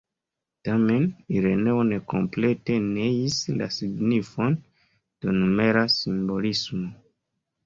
Tamen 0.67 1.03
Ireneo 1.39 1.83
ne 1.89 1.99
komplete 2.13 2.77
neis 2.87 3.35
la 3.59 3.69
signifon 3.77 4.57
de 4.57 5.37
numera 5.37 5.85
simbolismo. 5.99 6.91